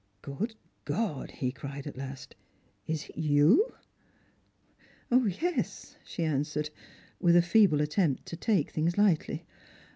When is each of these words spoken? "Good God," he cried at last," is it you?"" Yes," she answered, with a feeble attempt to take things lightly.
"Good 0.23 0.55
God," 0.83 1.29
he 1.29 1.51
cried 1.51 1.85
at 1.85 1.95
last," 1.95 2.33
is 2.87 3.07
it 3.07 3.17
you?"" 3.19 3.71
Yes," 5.11 5.95
she 6.03 6.23
answered, 6.23 6.71
with 7.19 7.35
a 7.35 7.43
feeble 7.43 7.81
attempt 7.81 8.25
to 8.25 8.35
take 8.35 8.71
things 8.71 8.97
lightly. 8.97 9.45